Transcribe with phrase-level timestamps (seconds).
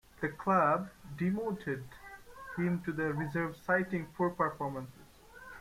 [0.19, 1.83] The club demoted
[2.57, 4.89] him to the reserves citing poor performance.